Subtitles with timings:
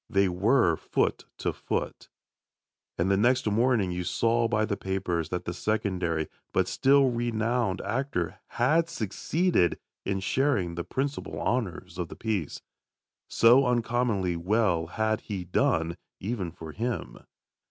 [0.09, 2.09] They were foot to foot.
[2.97, 8.39] And next morning you saw by the papers that the secondary, but still renowned, actor,
[8.47, 12.63] had succeeded in sharing the principal honours of the piece.
[13.27, 17.19] So uncommonly well had he done, even for him.